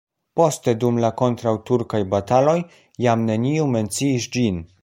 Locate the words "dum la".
0.83-1.11